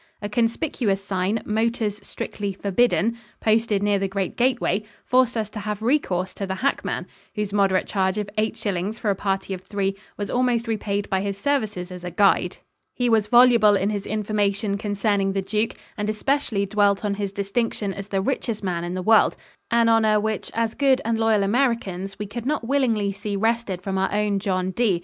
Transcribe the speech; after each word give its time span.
A 0.19 0.27
conspicuous 0.29 0.99
sign, 1.05 1.43
"Motors 1.45 1.99
strictly 2.01 2.53
forbidden," 2.53 3.19
posted 3.39 3.83
near 3.83 3.99
the 3.99 4.07
great 4.07 4.35
gateway, 4.35 4.81
forced 5.05 5.37
us 5.37 5.47
to 5.51 5.59
have 5.59 5.83
recourse 5.83 6.33
to 6.33 6.47
the 6.47 6.55
hackman, 6.65 7.05
whose 7.35 7.53
moderate 7.53 7.85
charge 7.85 8.17
of 8.17 8.27
eight 8.35 8.57
shillings 8.57 8.97
for 8.97 9.11
a 9.11 9.15
party 9.15 9.53
of 9.53 9.61
three 9.61 9.95
was 10.17 10.31
almost 10.31 10.67
repaid 10.67 11.07
by 11.11 11.21
his 11.21 11.37
services 11.37 11.91
as 11.91 12.03
a 12.03 12.09
guide. 12.09 12.57
He 12.95 13.09
was 13.09 13.27
voluble 13.27 13.75
in 13.75 13.91
his 13.91 14.07
information 14.07 14.75
concerning 14.75 15.33
the 15.33 15.43
Duke 15.43 15.75
and 15.95 16.09
especially 16.09 16.65
dwelt 16.65 17.05
on 17.05 17.13
his 17.13 17.31
distinction 17.31 17.93
as 17.93 18.07
the 18.07 18.21
richest 18.21 18.63
man 18.63 18.83
in 18.83 18.95
the 18.95 19.03
world 19.03 19.35
an 19.69 19.87
honor 19.87 20.19
which 20.19 20.49
as 20.55 20.73
good 20.73 20.99
and 21.05 21.19
loyal 21.19 21.43
Americans 21.43 22.17
we 22.17 22.25
could 22.25 22.47
not 22.47 22.67
willingly 22.67 23.11
see 23.11 23.35
wrested 23.35 23.83
from 23.83 23.99
our 23.99 24.11
own 24.11 24.39
John 24.39 24.71
D. 24.71 24.99